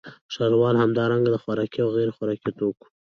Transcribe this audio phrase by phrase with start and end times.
[0.33, 2.85] ښاروال همدارنګه د خوراکي او غیرخوراکي توکو